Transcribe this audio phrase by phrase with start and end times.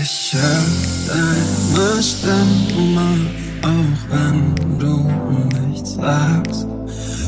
[0.00, 0.64] Ich hör
[1.06, 3.30] deine Stimme,
[3.62, 5.10] auch wenn du
[5.68, 6.66] nichts sagst.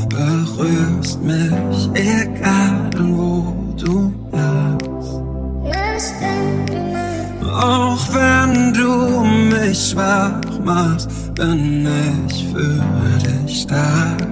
[0.09, 6.15] Berührst mich, egal wo du bist.
[7.53, 11.87] Auch wenn du mich schwach machst, bin
[12.27, 12.81] ich für
[13.29, 14.23] dich stark.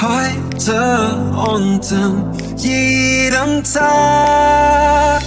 [0.00, 5.19] Heute und in jedem Tag.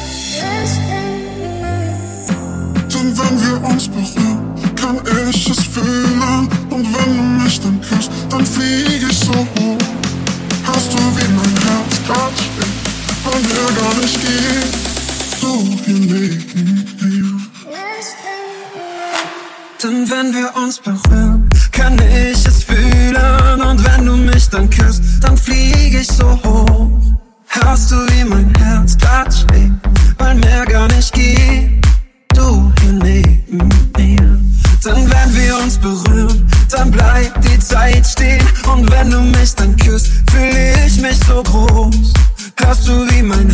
[3.24, 6.50] Wenn wir uns berühren, kann ich es fühlen.
[6.70, 9.78] Und wenn du mich dann küsst, dann flieg ich so hoch.
[10.66, 12.74] Hast du wie mein Herz grad steht,
[13.24, 14.74] weil mir gar nicht geht.
[15.42, 15.52] Du
[15.86, 17.40] hier neben mir.
[19.84, 23.62] Denn wenn wir uns berühren, kann ich es fühlen.
[23.62, 26.90] Und wenn du mich dann küsst, dann flieg ich so hoch.
[27.48, 29.74] Hörst du, wie mein Herz grad schlägt,
[30.18, 31.83] weil mehr gar nicht geht.
[36.74, 38.46] Dann bleibt die Zeit stehen.
[38.72, 42.14] Und wenn du mich dann küsst, fühle ich mich so groß.
[42.58, 43.53] Hörst du, wie mein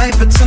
[0.00, 0.46] Drum bleib bitte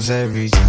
[0.00, 0.61] songs every day.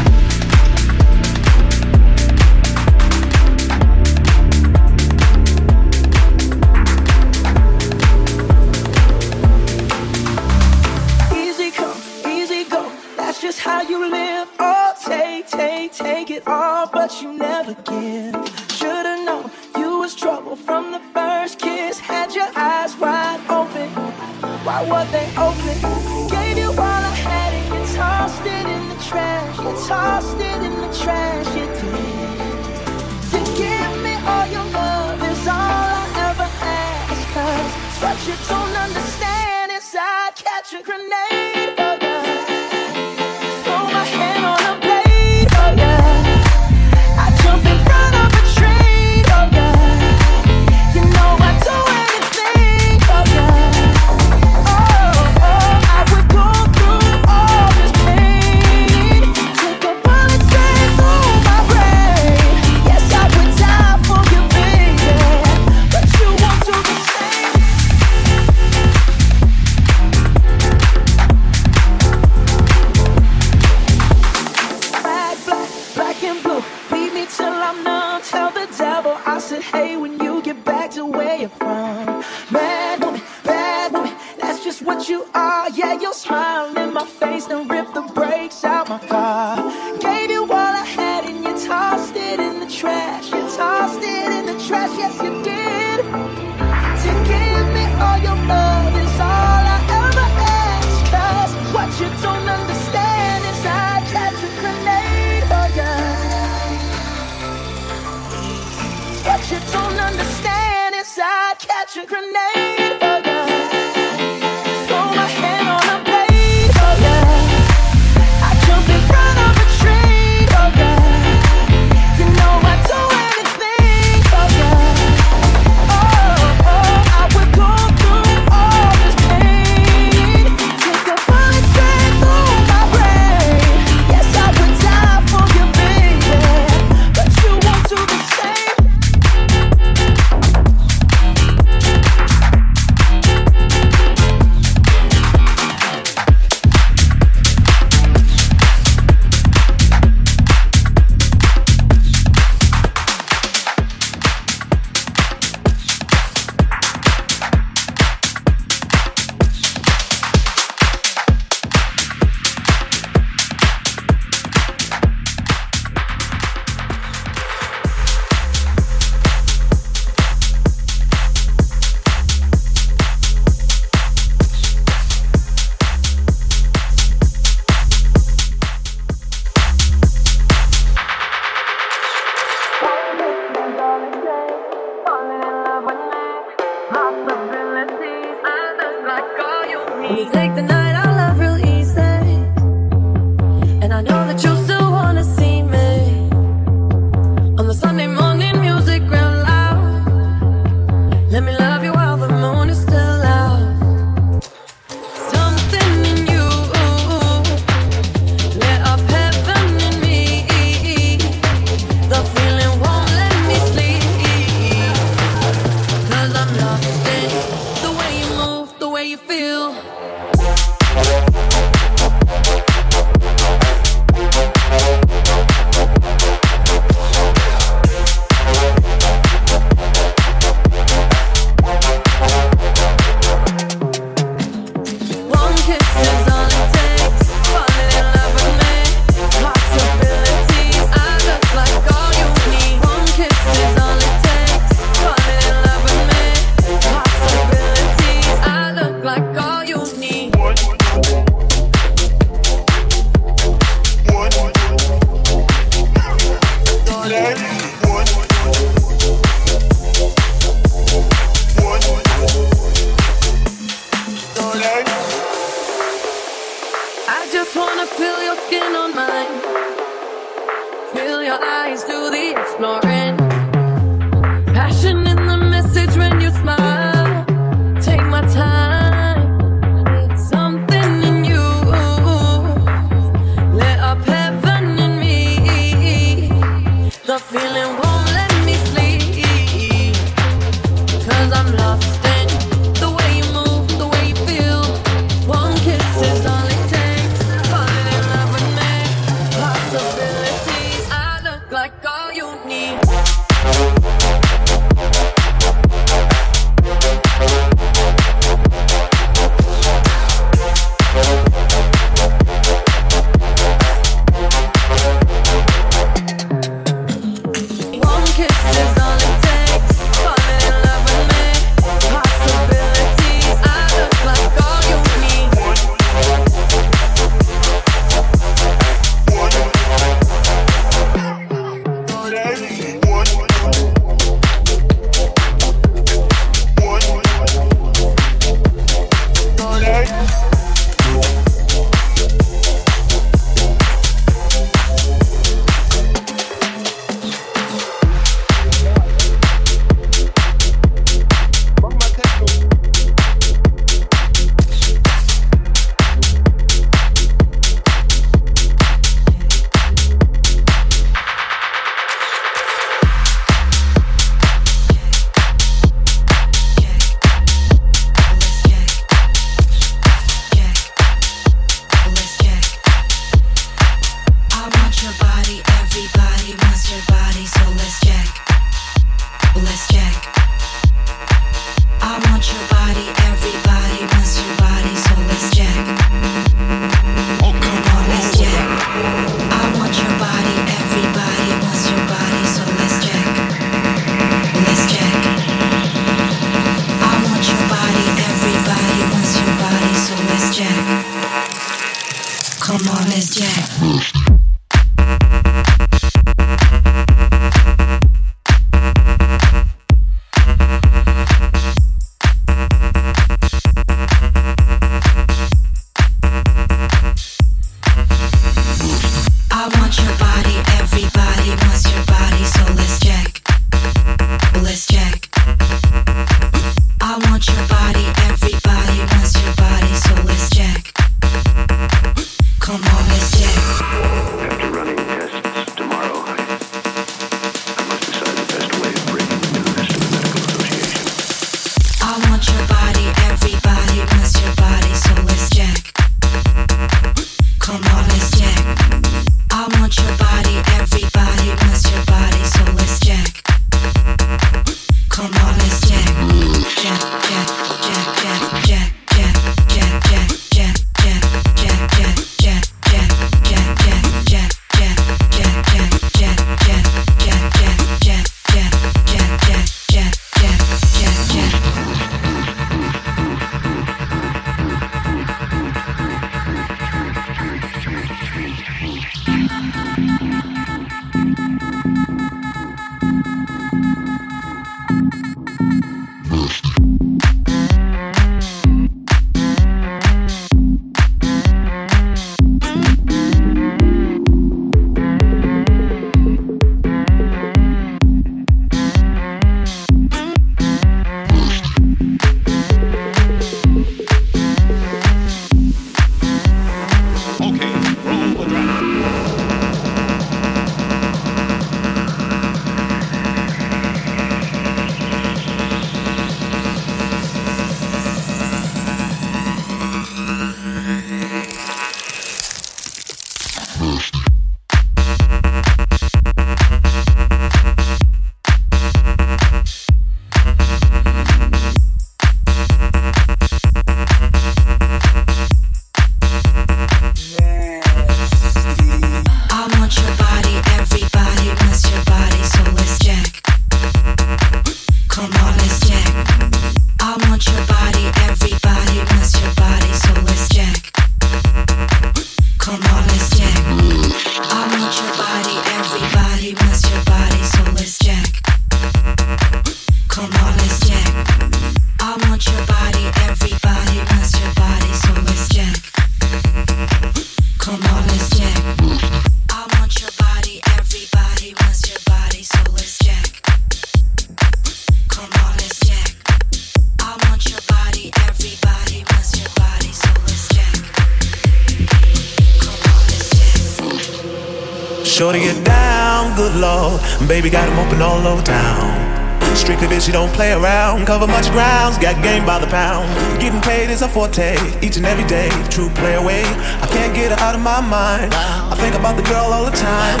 [591.60, 592.88] Grounds, got game by the pound.
[593.20, 595.28] Getting paid is a forte, each and every day.
[595.50, 596.24] True play away,
[596.64, 598.14] I can't get her out of my mind.
[598.14, 600.00] I think about the girl all the time.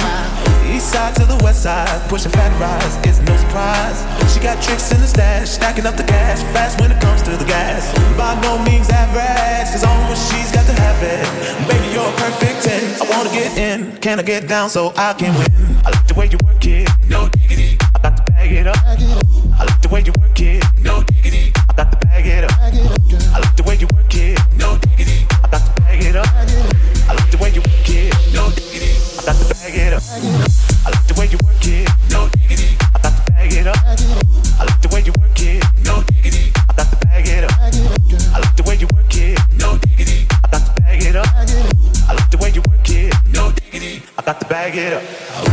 [0.72, 3.98] East side to the west side, pushing fat rides, it's no surprise.
[4.32, 7.36] She got tricks in the stash, stacking up the cash, fast when it comes to
[7.36, 7.92] the gas.
[8.16, 11.26] By no means average, cause on what she's got to have it.
[11.68, 13.02] Baby, you're a perfect 10.
[13.02, 15.52] I wanna get in, can I get down so I can win?
[15.84, 17.89] I like the way you work it, no diggity.
[18.02, 20.64] I like the way you work it.
[20.82, 21.52] No digging.
[21.68, 22.52] I got the bag it up.
[22.58, 24.38] I like the way you work it.
[24.56, 25.26] No digging.
[25.42, 26.26] I got to bag it up.
[26.32, 28.14] I looked the way you work it.
[28.32, 28.96] No digging.
[29.18, 30.02] I got the bag it up.
[30.02, 31.88] I like the way you work it.
[32.10, 32.76] No digging.
[32.94, 33.76] I've got to bag it up.
[33.84, 35.64] I like the way you work it.
[35.84, 36.52] No digging.
[36.56, 37.52] I've got to bag it up.
[37.60, 38.28] I get it.
[38.32, 39.38] I like the way you work it.
[39.60, 40.24] No digging.
[40.40, 41.28] I got to bag it up.
[41.36, 41.76] I get it.
[42.08, 43.14] I like the way you work it.
[43.34, 44.02] No digging.
[44.16, 45.49] I got the bag it up.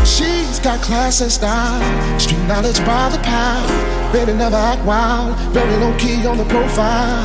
[0.67, 3.71] Got and style, street knowledge by the pound.
[4.11, 7.23] Baby never act wild, very low key on the profile.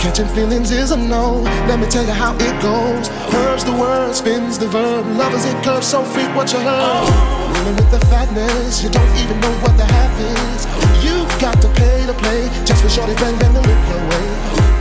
[0.00, 1.42] Catching feelings is a no.
[1.70, 3.06] Let me tell you how it goes.
[3.32, 5.06] Herbs the word, spins the verb.
[5.14, 7.06] Lovers it curves, so freak what you heard.
[7.54, 10.66] Dealing with the fatness, you don't even know what the half is.
[11.06, 14.26] You got to pay to play, just for shorty bang bang to look your way.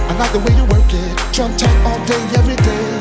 [0.10, 3.01] I like the way you work it, drum tight all day, every day.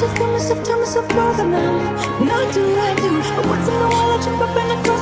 [0.00, 1.40] Myself, tell myself, line.
[1.40, 3.10] And I do I do.
[3.36, 4.99] But once in a while, I jump up and I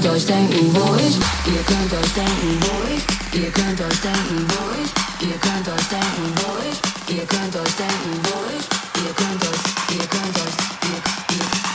[0.00, 1.16] könnt euch denken, wo ich,
[1.52, 5.88] ihr könnt euch denken, wo ich, ihr könnt euch denken, wo ich, ihr könnt euch
[5.88, 8.66] denken, wo ich, ihr könnt euch denken, wo ich,
[9.02, 11.67] ihr könnt euch, ihr könnt euch, ihr, ihr,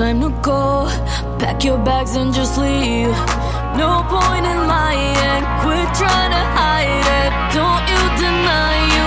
[0.00, 0.86] time to go.
[1.38, 3.12] Pack your bags and just leave.
[3.76, 5.42] No point in lying.
[5.60, 7.30] Quit trying to hide it.
[7.52, 8.99] Don't you deny it.